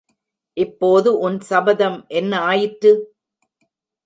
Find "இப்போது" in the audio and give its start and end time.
0.57-1.19